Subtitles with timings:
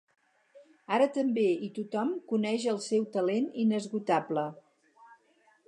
[0.95, 4.47] Ara també i tothom coneix el seu talent inesgotable.